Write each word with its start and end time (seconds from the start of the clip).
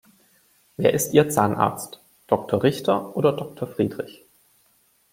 Wer 0.77 0.95
ist 0.95 1.13
ihr 1.13 1.29
Zahnarzt? 1.29 2.01
Doktor 2.25 2.63
Richter 2.63 3.15
oder 3.15 3.31
Doktor 3.33 3.67
Friedrich? 3.67 4.25